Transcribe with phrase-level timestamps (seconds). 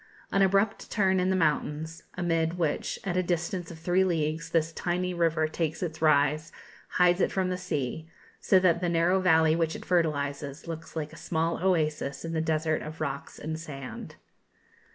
[0.31, 4.73] An abrupt turn in the mountains, amid which, at a distance of three leagues, this
[4.73, 6.51] tiny river takes its rise,
[6.93, 8.09] hides it from the sea,
[8.39, 12.41] so that the narrow valley which it fertilises looks like a small oasis in the
[12.41, 14.15] desert of rocks and sand.